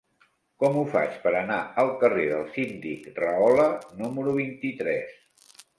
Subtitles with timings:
[0.63, 3.71] Com ho faig per anar al carrer del Síndic Rahola
[4.05, 5.59] número vint-i-tres?